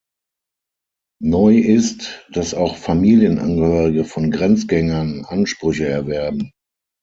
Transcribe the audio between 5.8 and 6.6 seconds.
erwerben.